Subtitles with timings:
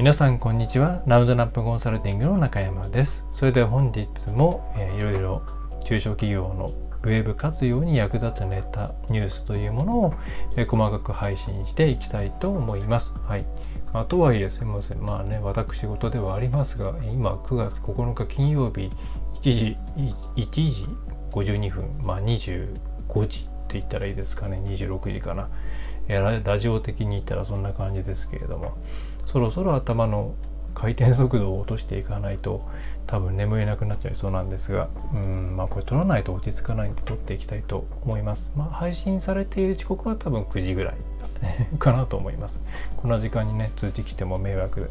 [0.00, 1.02] 皆さんこんにちは。
[1.06, 3.26] ラウンドナップコンサルティングの中山です。
[3.34, 5.42] それでは本日も、えー、いろいろ
[5.84, 10.14] 中小企業のウェブ活用に役立つネタニュースというものを、
[10.56, 13.12] えー、細かく配信していきたいと思います。
[13.28, 13.44] はい、
[13.92, 15.02] まあ、とはいえすみません。
[15.04, 18.90] まあね私事ではありますが今9月9日金曜日
[19.34, 19.76] 1時
[20.34, 20.88] ,1 時
[21.30, 22.72] 52分まあ25
[23.26, 24.62] 時って言ったらいいですかね。
[24.64, 25.50] 26時かな。
[26.08, 28.78] ラジオ的に言ったらそんな感じですけれども。
[29.26, 30.34] そろそろ頭の
[30.74, 32.66] 回転速度を落としていかないと
[33.06, 38.52] 多分眠れなくなっちゃいそうなんですがうんまあこれ撮らないと落ち着かないんで撮っていきたいと思います。
[38.56, 40.94] まあ配信されている時刻は多分9時ぐらい
[41.78, 42.62] かなと思います。
[42.96, 44.90] こんな時間にね通知来ても迷惑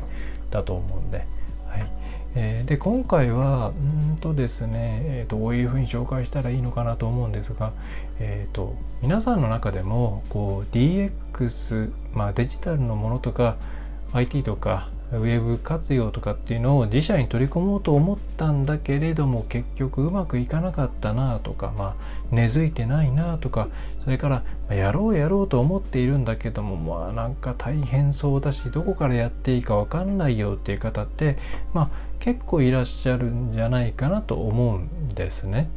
[0.52, 1.26] だと思うんで。
[1.68, 1.92] はい。
[2.36, 7.72] えー、で今回はうんとですね、えー、どういうふうに紹介したらいいのかなと思うんですが、
[8.20, 13.56] えーと、皆さんの中でもこう DX、まあ、デジタルのものとか
[14.14, 23.70] IT とかウェブ活用とかっていうのを自社に取り込もうと思ったんだけれども結局うまくいかなかったなとか、まあ、根付いてないなとか
[24.04, 31.38] それからやろうやろうと思っているんだけどもまあなんか大変そうだしどこからやっていいか分かんないよっていう方って
[31.74, 35.70] まあ結構いらっしゃるんじゃないかなと思うんですね。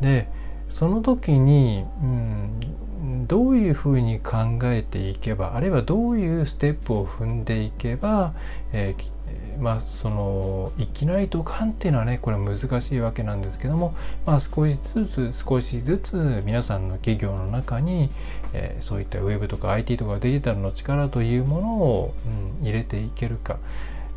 [0.00, 0.28] で
[0.70, 8.34] その時に、うん、どういうふうに考えていけばあるいはどういうステップを踏んでいけば、
[8.72, 13.94] えー、まあそのいきなりドカンっていうのはねこれ難しいわけなんですけども、
[14.26, 18.10] まあ、少しずつ少しずつ皆さんの企業の中に、
[18.52, 22.14] えー、そういったウェブとか IT とかデジタルの力というものを、
[22.58, 23.58] うん、入れていけるか。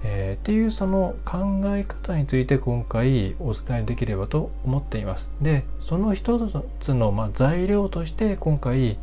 [0.03, 5.31] えー、っていうその考え方について今回お伝えできればと思っています。
[5.41, 6.39] で、その一
[6.79, 8.97] つのま材料として今回、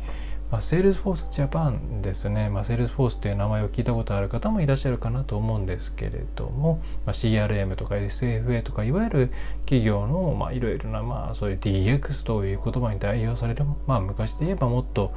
[0.51, 9.31] まあ、Salesforce Japan ですね、まあ、Salesforce という名前を聞いたことある方もいらっしゃるかなと思うんですけれども、まあ、CRM とか SFA とかいわゆる
[9.65, 15.13] 企業のまあいろいろなまあそういう DX という言葉に代表される、まあ、昔で言えばもっと、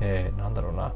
[0.00, 0.92] えー、なんだろうな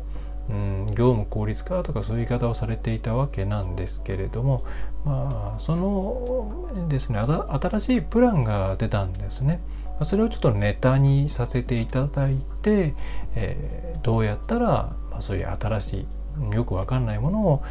[0.51, 4.65] うん、業務効率化とかそういう言い方をされていたわけなんですけれども、
[5.05, 9.61] まあ、そのですね新しいプランが出たんですね。
[10.05, 12.95] それをちょっとネタにさせていただいて、
[13.35, 16.07] えー、どうやったら、まあ、そういう新し
[16.53, 17.63] いよくわかんないものを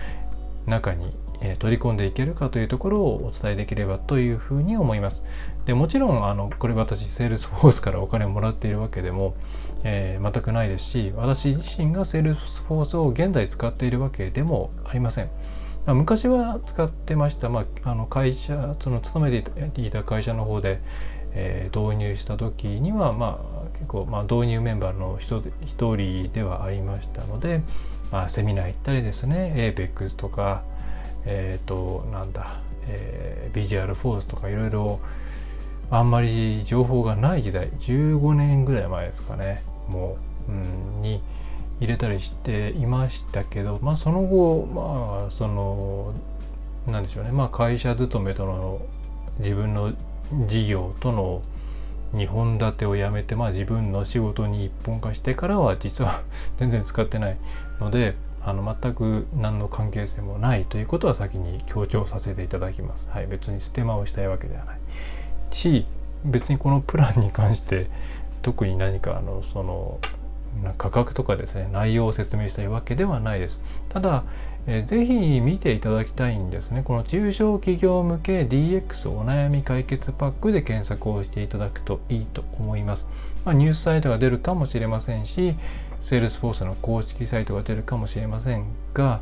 [0.68, 1.16] 中に
[1.60, 5.24] 取り込んでいけるかというところをお伝えできればというふうに思います。
[5.66, 9.36] でもちろんあのこれ私セールスフォースからお金をもらっているわけでも、
[9.84, 15.30] えー、全くないですし私自身がセールスフォースを現在使っているわけでもありません。
[15.88, 20.82] 昔は使ってました、まあ、あの会社その勤めていた会社の方で、
[21.32, 25.42] えー、導入した時には、まあ、結構、まあ、導入メンバーの一
[25.96, 27.62] 人ではありましたので、
[28.12, 29.54] まあ、セミナー行ったりですね。
[29.76, 30.64] APEX とか
[31.28, 35.00] えっ、ー、となんだ、えー、ビジュアルフォースとかいろいろ
[35.90, 40.18] あんまり情報がない時代15年ぐらい前ですかねも
[40.50, 41.22] う、うん、に
[41.80, 46.14] 入れたりしていましたけどまあその後まあその
[46.88, 48.82] なんでしょうねまあ会社勤めとの
[49.40, 49.94] 自分の
[50.48, 51.42] 事業との
[52.14, 56.22] 2本立てをやめて、まあ、自分の仕事に一本化してからは実は
[56.58, 57.38] 全然使ってない
[57.80, 63.10] のであの全く何の関係性もないということは先に強調させていただきます。
[63.12, 64.78] はい、別にステマをしたいわけではない。
[65.52, 65.86] し
[66.24, 67.90] 別にこのプランに関して
[68.42, 70.00] 特に何かあのその
[70.78, 73.62] 価格とかですね内容を説明したいわけではないです。
[73.90, 74.24] ただ、
[74.66, 76.84] えー、ぜひ見ていただきたいんですね。
[76.84, 83.08] この中小企業向け DX お悩み解決パックで検索をしていただくといいと思います。
[83.46, 85.56] まあ、ニュースサイトが出るかもしれませんし、
[86.02, 89.22] Salesforce の公式サイトが出るかもしれませんが、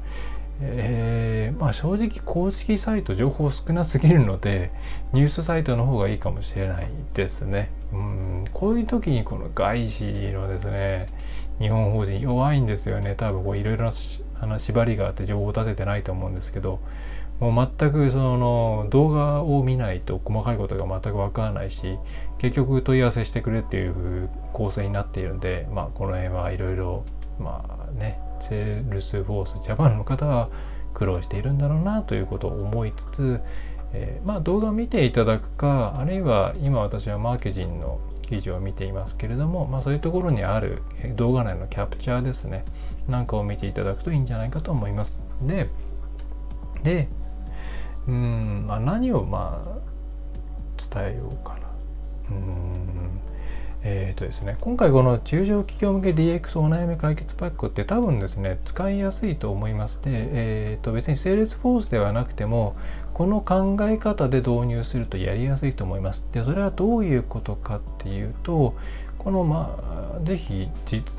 [0.62, 4.72] えー、まあ、正直公式サイト情報少なすぎるので
[5.12, 7.70] ニュースサイトの方がいいかもしれないですね。
[7.92, 11.06] うんこういう時にこの外資のですね
[11.60, 16.80] 日本法人弱いんですよね多分いろいろな縛りがあって情報を出せてないと思うんですけど
[17.40, 21.98] もう全くその動画を見ないと細かいことが全くわからないし
[22.38, 27.06] 結局問い合わせしてくれっていう構成になっているんで、まあ、この辺はいろいろ
[27.40, 30.50] まあねセールスフォースジャパンの方は
[30.94, 33.42] 苦労しているんだろうなということを思いつつ、
[33.94, 40.82] えー、まあ動画を見ていただくかあるいは今私は MarkeZine の記事を見ていますけれども、まあ、そういうところにある
[41.16, 42.66] 動画内のキャプチャーですね
[43.08, 45.20] なんかを見ていただくといいんじゃないかと思います。
[45.42, 45.70] で
[46.82, 47.08] で
[48.08, 51.65] うん、まあ、何をまあ伝えようかな。
[53.88, 62.76] えーとですね、今回この中小企業向け DX お悩み解決パックって多分ですね使いやすいと思いますで、えー、と別にセールスフォースではなくても
[63.14, 66.28] この考え方で導入するとやりやすいと思います。
[66.32, 68.76] でそれはどういうことかっていうと
[69.20, 70.70] このまあ是非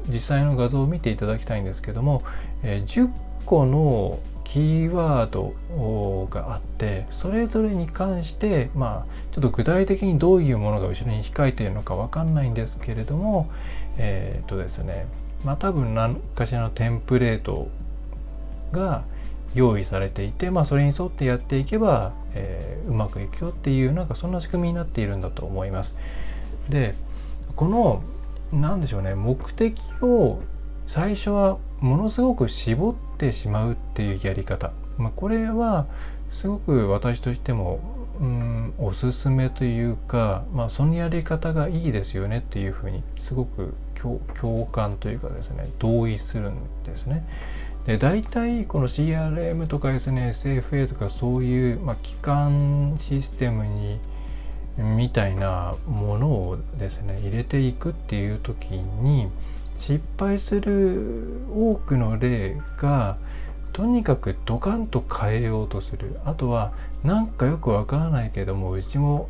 [0.09, 2.25] 実際の画像を見ていただきたいんですけども、
[2.65, 3.11] えー、10
[3.45, 13.51] 個のキーワードがあってそれぞれに関してまあちょっと具体的にどういうものが後ろに控えているのか分かんないんですけれども
[13.99, 15.07] えっ、とですね
[15.45, 17.69] まあ多分何かしらのテンプレート
[18.71, 19.05] が
[19.55, 25.97] 用意されていて、まあ、それに沿ってやっていけば、えー、うまくいくよっていうなんかそんな仕組みになっているんだと思います。
[26.69, 26.95] で
[27.57, 28.03] この
[28.53, 30.39] 何でしょうね目的を
[30.87, 35.87] 最初はものすごく絞ってしまうっていうやり方、まあ、これは
[36.31, 37.81] すごく私としても
[38.21, 46.55] うんおすすめというか、まあ、そのやり方がいいですよねっていうふうにすごく共感というかですね同意するん
[46.85, 47.25] ですね。
[47.87, 54.01] で大体この CRM とか SNSFA とかそういう、まあ、基幹システムに
[54.77, 59.29] みたいなものをですね入れていくっていう時に
[59.77, 63.17] 失敗する多くの例が
[63.73, 66.19] とにかくドカンと変えようとする。
[66.25, 66.73] あとは
[67.05, 69.29] なんかよくわからないけどもうちも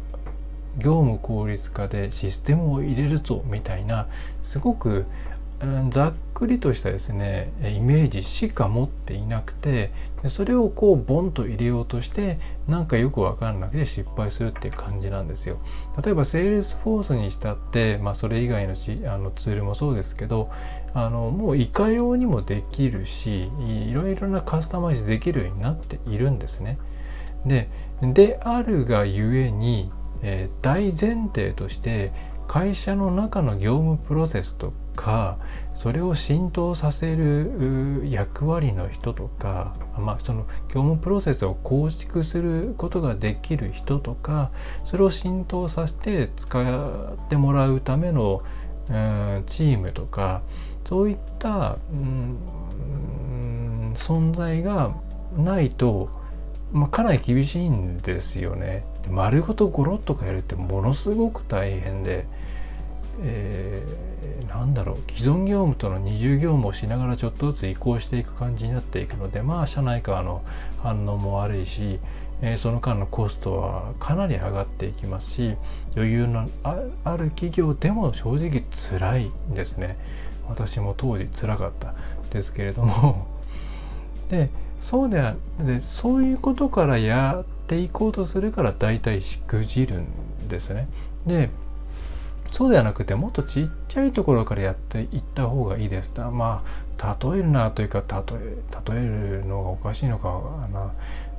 [0.79, 4.07] 業務効率化でシステムを入れるぞみたいな
[4.43, 5.07] すごく
[5.89, 9.91] ざっくりとしたですねイメージしか持っていなくて
[10.29, 12.39] それをこうボンと入れようとして
[12.69, 15.59] なんかよく分からなくて失敗するっていう感じなんですよ。
[16.03, 20.51] 例えばセールスフォースにしたって、まあ、それ以外のあのツールもそうですけど
[20.93, 26.77] あのもういかようにもできるしいろいろなカスタマイズできるようになっているんですね。
[27.47, 27.71] で
[28.03, 29.91] であるがゆえに、
[30.23, 32.13] えー、大前提として
[32.49, 35.39] 会社の中の業務プロセスとか
[35.75, 44.51] それを浸透させる役割の人とか、まあ、その業務プロセスを構築することができる人とか
[44.85, 48.43] それを浸透させて使ってもらうための、
[48.89, 50.43] うん、チームとか
[50.89, 52.39] そういった、うん、
[53.95, 54.95] 存在が
[55.37, 56.09] ないと、
[56.73, 58.85] まあ、かなり厳しいんですよね。
[59.11, 62.27] 丸ごとゴロッと変えるってものすごく大変で。
[63.23, 65.13] えー、なんだろう。
[65.13, 70.43] 既存業務との二重業務をしながらちょっとずつ移行していく感じになっていくのでまあ社内側の
[70.83, 71.99] 反応も悪いし、
[72.43, 75.57] えー、その間のコストはかなり上がっていきますし
[75.95, 79.97] 余裕のある企業でも正直辛いんですね。
[80.49, 81.95] 私も当時辛かった。
[82.31, 83.27] ですけれども。
[84.29, 90.89] でそうででそういうことからやっていこうとするから大体しくじるんですね。
[91.27, 91.51] で
[92.51, 96.15] そうではなくてもっとちっちゃいところからやっていった方がいいです。
[96.33, 98.57] まあ例えるなというか例え
[98.95, 100.29] 例えるのがおかしいのか
[100.73, 100.93] な。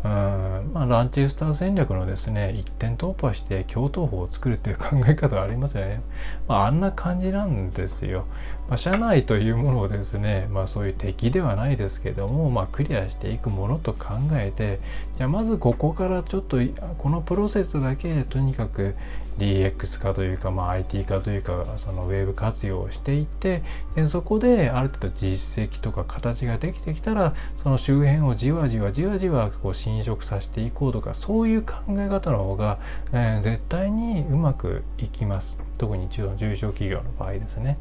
[0.04, 6.02] うんまあ、ランチスター戦略のですね一点突破して共闘法を作るっていう考え方がありますよね。
[6.48, 8.26] まあ、あんな感じなんですよ。
[8.70, 14.80] まあ、社内というものをですね、まあ、そういう敵ではないですけども、まあ、クリアしていくものと考えて
[15.16, 16.58] じゃあまずここからちょっと
[16.98, 18.96] このプロセスだけとにかく
[19.38, 23.64] DX 化というか、まあ、IT 化というかそのウェブ活用をしていって
[23.96, 32.80] でそこである程度実績とか形ができてきたらその周辺をじわじわじわじわこう侵食させていこうとかそういう考え方の方が、
[33.14, 37.78] えー、絶対にうまくいきます特に中小企業の場合ですね。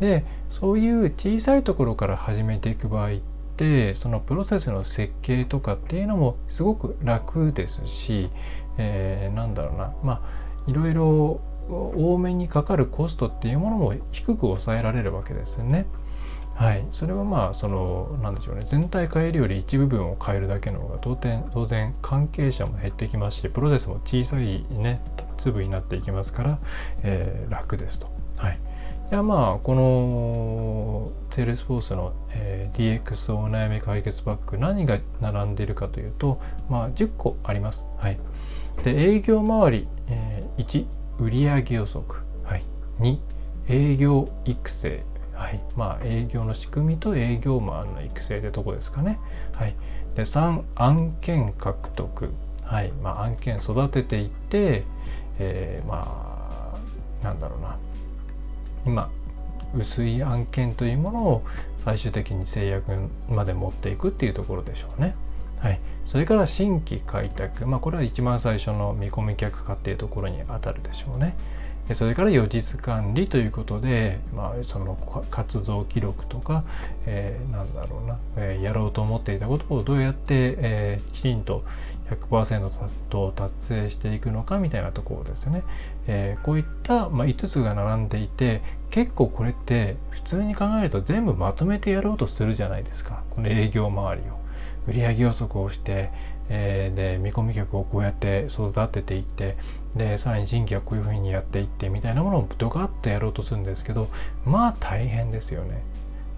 [0.00, 3.18] でそういう小さいところから始めていく場合っ
[3.56, 8.30] てそのプロセスの設計とかっていうのもすごく楽ですし、
[8.78, 10.22] えー、なんだろうなま
[10.66, 15.86] あいろいろ多めにかかるコストっていうものも低く抑えられるわけですね。
[16.54, 25.00] はい、それはまあその何でしょうね全体変えるより一部分を変えるだけの方が当然当然関係者も減ってきますしプロセスも小さいね
[25.36, 26.58] 粒になっていきますから、
[27.04, 28.10] えー、楽ですと。
[28.36, 28.58] はい、
[29.10, 37.84] いやまあこのセールスフォースの、えー、DX お悩み解決パック何が並んでいるかというと、まあ、10個あります。
[37.96, 38.18] はい、
[38.84, 40.86] で営業周り、えー、1
[41.20, 42.64] 売上予測、はい、
[43.00, 43.18] 2
[43.68, 45.60] 営業育成、はい。
[45.76, 49.18] まあ、営業の仕組みと営業マンの育成ってとこですかね、
[49.52, 49.76] はい、
[50.16, 52.30] で3案件獲得、
[52.64, 52.92] はい。
[52.92, 54.84] まあ、案件育てていって、
[55.38, 56.74] えー、ま
[57.22, 57.78] あなんだろうな。
[58.88, 59.10] 今
[59.76, 61.42] 薄い案件というものを
[61.84, 62.90] 最終的に制約
[63.28, 65.14] まで持っていくっていうところでしょうね。
[65.58, 71.34] はい、それから新規開拓、まあ、これは一番最初の見込み客化っていうところにあたるでしょうね。
[71.94, 74.96] それから予実管理ということで、まあ、その
[75.30, 76.64] 活動記録とか、
[77.06, 81.64] えー、なんだろうな、えー、やろうと思っていたことをどうやって、えー、きちんと
[82.10, 82.70] 100%
[83.10, 85.62] と達成していくのかみたいなところですね。
[86.06, 94.47] えー、こういった、まあ、5つが並んでいて結構これって普通に考えると全部まとめてやろうとするじゃないですかこの営業周りを。
[94.88, 96.10] 売上予測をして、
[96.48, 99.56] えー、で見込み客をこうやって育てていって
[99.94, 104.08] でさらに新規はこういうふうにやっていってみたいなものをドカッとやろうとするんですけど
[104.44, 105.82] まあ大変ですよね。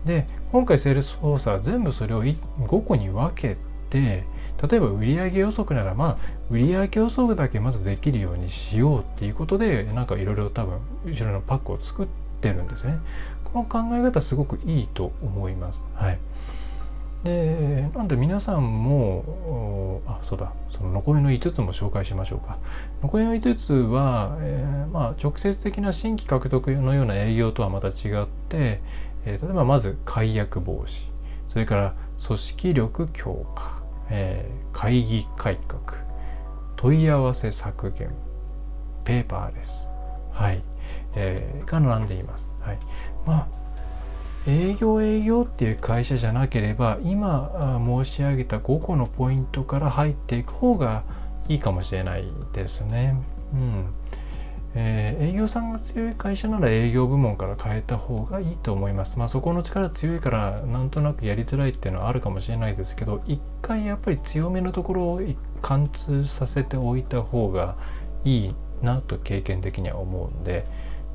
[0.05, 3.57] で今回セールスフォースは全部それを5個に分け
[3.91, 4.25] て
[4.69, 6.19] 例えば売上予測ならまあ
[6.51, 12.07] 売上予測だけまずできるようにしようっていうことでなんかいろいろ多分後ろのパックを作っ
[12.41, 12.99] てるんですね。
[13.53, 15.85] この考え方すごくいいと思います。
[15.95, 16.19] はい。
[17.25, 22.59] でなんで皆さんもあそうだその残りの5つも紹介しましょうか。
[23.03, 27.95] 残りの5つは、えー、まあ、直接的な新規獲得のような営業とはまた違っ
[28.49, 28.81] て、
[29.25, 31.11] えー、例えばまず解約防止。
[31.49, 36.05] それから組織力強化、えー、会議改革。
[36.77, 38.15] 問い合わせ削減。
[39.05, 39.91] ペーパーレス。
[40.41, 40.63] はい、
[41.15, 42.79] えー、が並んでいます、はい、
[43.27, 43.60] まあ
[44.51, 51.05] 営業営業っていう会社じゃなければ今申し上げた5個のポイントから入っていく方が
[51.49, 53.17] いいかもしれないですね。
[53.53, 53.87] うん
[54.75, 59.19] えー、営業さんが強い会社なら営業部門から変えた方がいいと思います。
[59.19, 65.23] まあそこの力強いからなんとなくやりづらいっていうのはあるかもしれないですけど一回やっぱり強めのところを
[65.63, 67.77] 貫通させておいた方が
[68.25, 70.65] いいなと経験的には思うんで、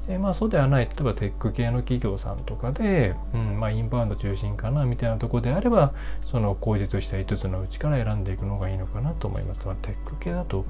[0.08, 5.94] でまあそうではない例えばテック系の企業さんとかで、うんまあ、インバウンド中心かなみたいなとこであれば
[6.30, 9.66] その口実した5つのうちから選んでいくのがいいのかなと思います。
[9.66, 10.66] まあ、テック系だと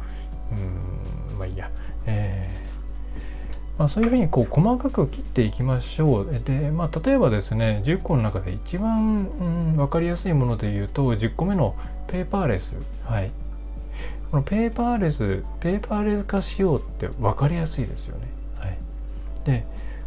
[0.51, 1.69] うんまあいいや。
[2.05, 2.75] えー
[3.77, 6.41] まあ、そういうふうにこう細かく切っていきましょう。
[6.45, 11.75] で、まあ、例えばですね、10個の中で一番、うん、分かりやすいもので言うと、10個目の
[12.07, 12.77] ペーパーレス。
[13.03, 13.31] はい。
[14.31, 18.34] このペーパーレス、ペーパーレス化しようって分かりやすいですよね。
[19.45, 19.65] で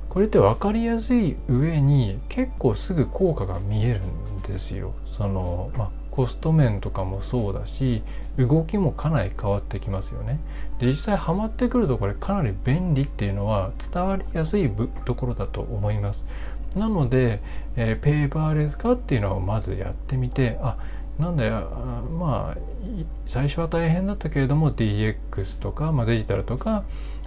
[0.09, 4.95] これって分かりやすい上に結構すぐ効果が見えるんですよ。
[5.07, 8.02] そのまあ、コスト面とかもそうだし
[8.38, 10.40] 動きもかなり変わってきますよね。
[10.78, 14.71] で実際ハマってくるとこれかなり便利っていうのは伝わりやすい
[15.04, 16.26] ところだと思います。
[16.76, 17.40] なので、
[17.76, 20.76] えー、ペーパーレス化っていうのをまずやってみてあ
[21.18, 21.68] なんだよ
[22.18, 22.59] まあ
[23.26, 26.85] 最初は大変だったけれども DX とか、まあ、デジタルとか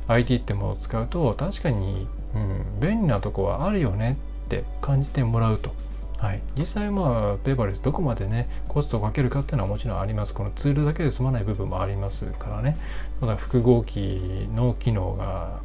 [0.07, 5.73] IT ってものを使うと確かに、うん、便利なとこはあるよねって感じてもらうと。
[6.17, 10.35] はい、実際まあペーパーレスどこまでねコストをかけるかっていうのはもちろんあります。
[10.35, 12.77] このツールだけで済まない部分もありますからね。
[13.21, 15.61] ただ複合機の機能が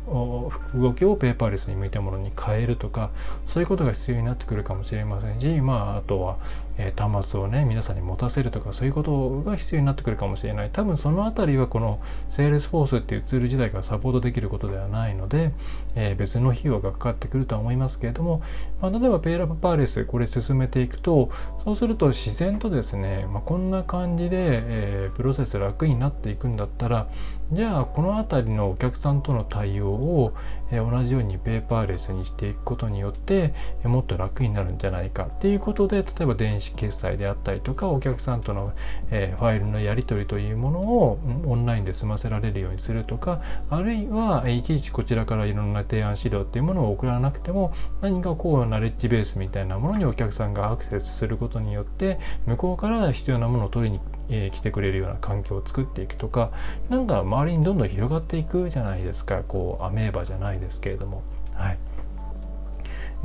[0.50, 3.10] 複合機をペーパーレスに向いたものに変えるとか
[3.46, 6.38] そういうことが必要になってくるかもしれませんしまああとは、
[6.78, 10.70] えー、端末をね皆さんに持たせるとかそういうことが必要になってくるかもしれない。
[10.70, 12.00] 多分そのあたりはこの
[12.36, 15.52] Salesforce っていうツール自体がサポートできることではないので、
[15.94, 18.42] えー、別の費用がかかってくるとは思いますけれども、
[18.80, 21.30] まあ、例えばペーパーレスこれ進進めていくと
[21.64, 27.08] そうすると自然とですね、まあ、こんな感じで、えー、プロセス楽になっていくんだったら
[27.52, 30.34] じゃあこの辺りのお客さんとの対応を、
[30.72, 38.72] 同じようにペーパーレスにしていくことによって、もっと楽になるんじゃないかっていうことで例えば電子決済であったりとかお客さんとの、
[39.10, 56.50] ファイルのやり取りというものをオンラインで済ませられるようにするとかあるいはいちいちこちらからいろんな提案資料っていうものを送らなくても何かこうナレッジベースみたいなものにお客さんがアクセスすることによって向こうから必要なものを取りにえー、来てくれるような環境を作っていくとか
[56.88, 59.42] なんか周りにどんどん広がっていくじゃないですか。
[59.46, 61.22] こうアメーバじゃないですけれども。
[61.54, 61.78] はい。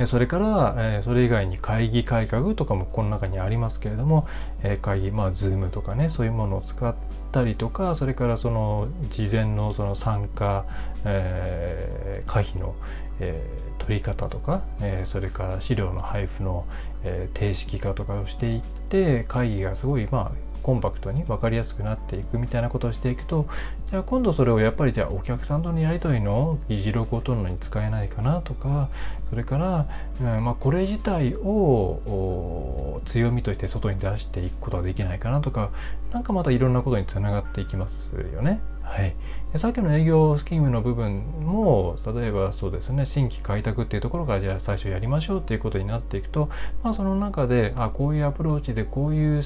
[0.06, 4.26] それから、えー、それ以外に会議改革とかもこの中にありますけれども、
[4.62, 6.94] えー、会議まあ Zoom とかねそういうものを使っ
[7.30, 10.64] たりとかそれからその事前のその参加、
[11.04, 12.74] えー、可否の、
[13.20, 16.66] えー、取り方とか、えー、それから資料の配布の、
[17.04, 23.46] えー、定式化とかをしていって会議がすごいまあコンパクトに分かりやすくなっていくみたいなことをしていくと
[23.90, 28.88] じゃあ今度それをやっぱりじゃあお客さんとのやり取りの議事録を取るのに使えないかなとか
[29.30, 29.86] それから、
[30.20, 35.70] うんまあ、これ自体を強みとして外に出していくことはできないかなとか
[36.12, 38.60] 何かまたいろんなことにつながっていきますよね。
[38.92, 39.14] はい、
[39.54, 46.50] でさっきの営業スキームの部分も例えばそうですね新規開拓っていうところからじゃあ最初やりましょうっていうことになっていくと、
[46.82, 49.42] まあ、その中であこういうアプローチでこういう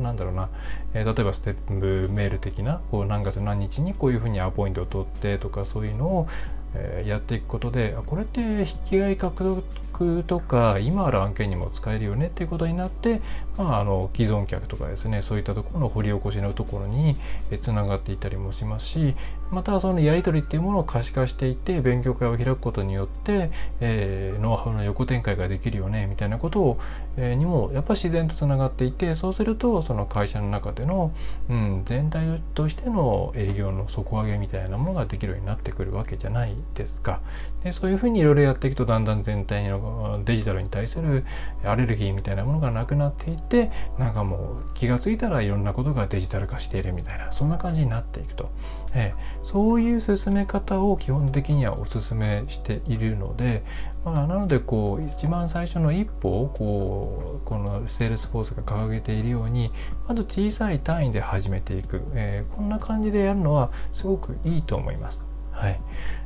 [0.00, 0.48] なんだろうな、
[0.94, 1.74] えー、例えばステップ
[2.10, 6.28] メール的なこう何月何日にこういうふうにアポイントを取ってとかそういうのを
[6.76, 13.22] え、やっていくことでこれって引き合い獲得とか今ある案件にも使えるよねっていうことになって、
[13.56, 17.16] まあ、あの既存客とかですねそういったところの掘り起こしのところに
[17.62, 19.14] つながっていたりもしますし
[19.50, 23.50] またそのやり取りっていうものを可視化していって勉強会を開くことによって、
[23.80, 26.80] えー、ノウハウの横展開ができるよねみたいなことを、
[27.16, 31.12] えー、にもやっぱ自然とつながっていてそうするとその会社の中での、
[31.48, 37.20] うん、全体としての営業の底上げみたいなものができるようになってくるわけじゃないですか。
[37.62, 41.24] でそういうふうにいろいろやっていくとだんだん全体のデジタルに対する
[41.64, 48.50] アレルギーみたいなものがなくなっていってなんかもう気が付いたらいろんなことがデジタル化しているみたいなそんな感じになっていくと。
[48.94, 49.14] え
[49.46, 53.62] そういう進め方を基本的にはお勧めしているので、
[54.04, 59.70] まあ、なのでこう一番最初の一歩をこうこのセールスフォースが掲げているように
[60.08, 65.26] まず小さい単位で始めていく、えー、こんな感じでやるのはすごくいいと思います。
[65.52, 65.80] はい、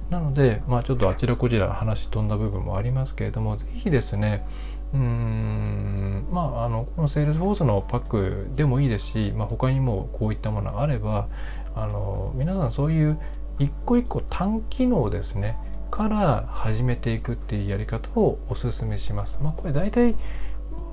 [0.09, 4.45] なので、まあ、ちょっとあちらこちら話飛んだ部分もありますけれども是非ですね
[4.93, 11.29] うーんまああのこのセールスフォースのパックでもいいですし、まあ、他にもこういったものあれば
[11.75, 13.19] あの皆さんそういう
[13.59, 15.57] 一個一個単機能ですね
[15.91, 19.41] から始めていくっていうやり方をおすすめします。
[19.43, 20.15] まあ、これ大体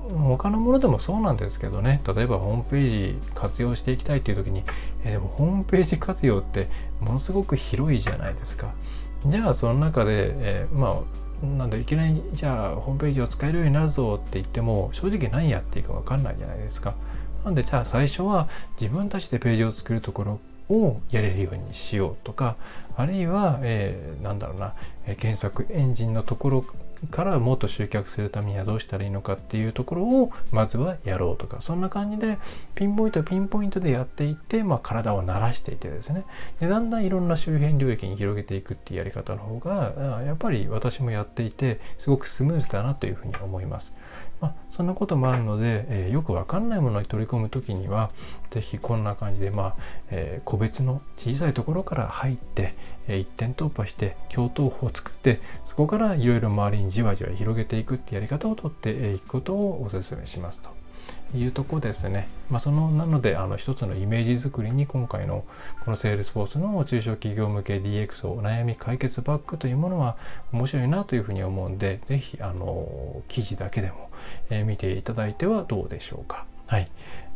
[0.08, 4.64] 他のものでもそうなんですけどね例えばホームページ活用していきたいっていう時に、
[5.04, 6.68] えー、でもホームページ活用って
[7.00, 8.72] ものすごく広いじゃないですか。
[9.26, 11.02] じゃあその中で、えー、ま
[11.42, 16.94] あなんでいきなりじゃあホームページを使えるようになるぞって言っても正直何やっていいか分かんないじゃないですか。
[17.44, 18.48] なんでじゃあ最初は
[18.80, 22.56] 自分たちでページを作るところをやれるようにしようとか
[22.96, 24.74] あるいは、えー、なんだろうな、
[25.06, 26.64] え検索エンジンのところ
[27.10, 32.38] からもっと集客するためにはどうしたらいいのかっていうところをまずはやろうとかそんな感じで
[32.74, 36.24] ピンポイントピンポイントでやっていって、まあ、体を慣らしていてですね
[36.60, 43.94] でだんだんいろんな周辺領域に広げていくっていうやり方の方がやっぱり私もやっていてすごくスムーズだなというふうに思います。
[44.40, 48.10] まあ、そんなこともあるので、えー、よくわかんないものに取り組む時には
[48.50, 49.76] 是非こんな感じで、まあ
[50.10, 52.74] えー、個別の小さいところから入って、
[53.08, 60.77] えー、一点突破して橋頭堡を作ってそこからいろいろ周りにじわじわ広げていくってやり方をとっていくことをお勧めしますと。
[61.34, 62.28] いうとこですね。
[62.50, 65.44] まあ、そのなのであの一つのイメージ作りに今回の
[65.84, 70.16] このセールスフォースの中小企業向け DX お悩み解決パックというものは
[70.52, 74.10] 面白いなというふうに思うんで是非あの記事だけでも、
[74.50, 76.46] え、見ていただいてはどうでしょうか。
[76.66, 76.90] はい。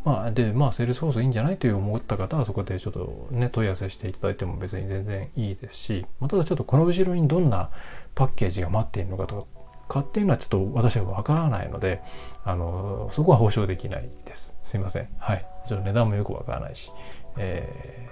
[0.05, 7.69] まあ、で、まあ、セールスフォースいいんじゃないという思った方は、そこでちょっとね、問い合わせしていただいても別に全然いいですし、まあ、ただちょっとこの後ろにどんな
[8.13, 12.01] パッケージが待っているのかとかかっていうのはちょっと私はわからないので、
[12.43, 14.55] あの、そこは保証できないです。
[14.63, 15.07] すいません。
[15.17, 15.45] はい。
[15.67, 16.91] ちょっと値段もよくわからないし、
[17.37, 18.09] え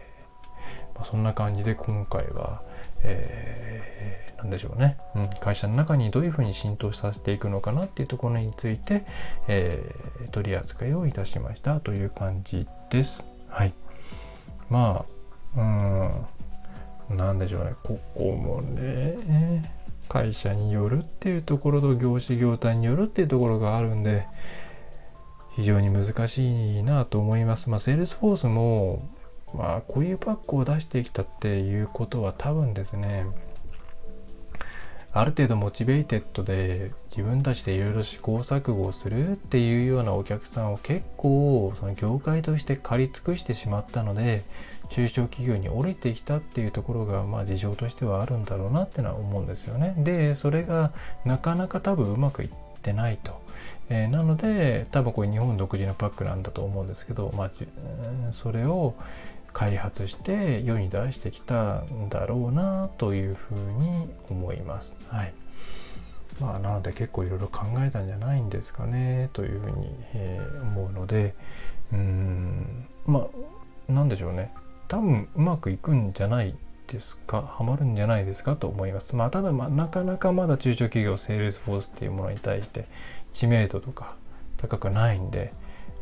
[0.94, 2.62] ー、まあ、そんな感じで今回は、
[3.04, 9.04] えー、なんでしょうね、うん、会社の中にどういうふうに浸透させていくのかなっていうところについて、
[9.48, 13.26] えー、取り扱いをいたしましたという感じです。
[13.50, 13.74] はい。
[14.70, 15.06] ま
[15.56, 15.60] あ、
[17.10, 19.81] うん、なんでしょうね、ここもね、
[20.12, 24.28] 会社によるっていうところと業種業態によるっていうところがあるんで
[25.56, 27.70] 非常に難しいなと思います。
[27.70, 29.08] まあ、セールスフォースも
[29.54, 33.26] まあこういうパックを出してきたっていうことは多分ですね
[35.14, 44.44] ある程度モチベイテッドで自分たちでいろいろ試行錯誤をするっていうようなお客さんを結構その業界として借り尽くしてしまったので
[44.92, 49.96] 中小企業に降りてきたっていうところがまあ事情としてはあるんだろうなってのは思うんですよね。
[49.98, 50.92] でそれが
[51.26, 52.50] なかなか多分うまくいっ
[52.82, 53.42] てないと。
[53.90, 57.52] えー、なので多分これ日本独自のパックなんだと思うんですけど、まあ、
[58.32, 58.96] それを
[59.54, 64.94] 開発して世に出してきたんだろうなというふうに思います。
[65.08, 65.34] はい。
[66.42, 71.36] まあなので結構いろいろ考えたんじゃないんですかねというふうに、えー、思うので
[71.94, 73.28] うんま
[73.90, 74.52] あなんでしょうね
[74.92, 76.54] 多分うまくいくんじゃない
[76.88, 79.16] ですかハマるんじゃないですかと思います。
[79.16, 82.88] まあ、ただ、まあ、なかなかまだ中小企業セールスフォースっていうものに対して
[83.32, 84.16] 知名度とか
[84.58, 85.54] 高くないんで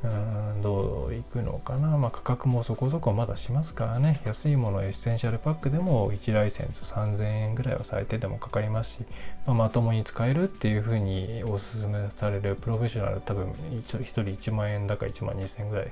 [0.04, 4.22] うんどういくのかな、まあ、価格もそこそこまだしますからね。
[4.26, 9.00] 安いものエッセンシャルパックでも1ライセンス3000円ぐらいは最低でもかかりますし、
[9.46, 15.92] まあ、まともに使えるっていうふうにおすすめされるプロフェッショナル多分1人1万円だか1万2000円ぐらい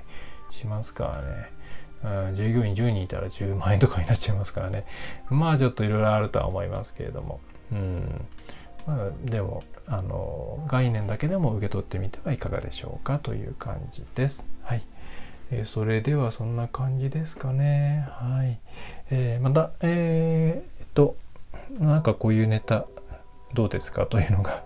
[0.50, 1.57] しますからね。
[2.34, 4.84] 従業員10人いたら10万円とかになっちゃいますからね。
[5.30, 7.40] まあちょっといろいろあるとは思いますけれども。
[7.72, 8.26] うん。
[8.86, 14.46] まあでもあの概念だけでも受け取ってみてはいかがでしょうかという感じです。
[14.62, 14.82] はい、
[15.50, 18.06] えー、それではそんな感じですかね。
[18.10, 18.58] はい、
[19.10, 21.16] えー、またえー、っと
[21.78, 22.86] なんかこういうネタ
[23.54, 24.62] どうですかというのが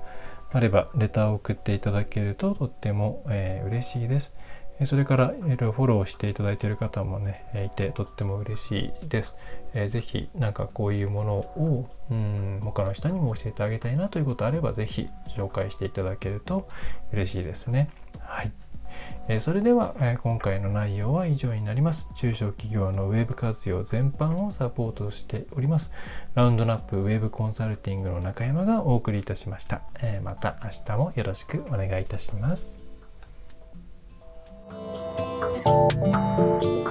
[0.52, 4.34] あればレターを送っていただけるととっても、えー、嬉しいです。
[4.86, 9.36] それからいろいろフォローしていただいている方もねいてとっても嬉しいです。
[9.74, 16.68] えー、ぜひなんかこういうものをうん他の人にも教えてあげたいなということあればぜひ紹介していただけると
[17.12, 17.90] 嬉しいですね。
[18.20, 18.52] はい。
[19.28, 22.08] えそれでは、え今回の内容は以上になります。
[22.16, 25.92] 中小企業のウェブ活用全般をサポートしております。
[26.34, 29.82] ラウンドナップウェブコンサルティングの中山がお送りいたしました。
[30.00, 32.81] えまた明日もよろしくお願いいたします。
[35.64, 36.81] Thank you.